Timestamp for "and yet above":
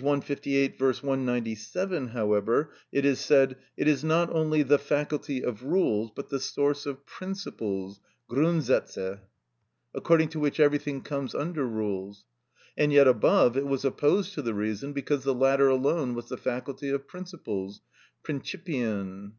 12.76-13.56